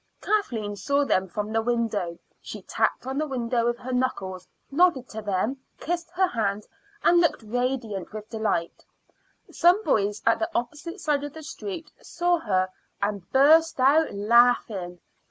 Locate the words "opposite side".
10.55-11.23